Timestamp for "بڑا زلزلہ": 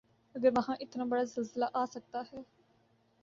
1.03-1.65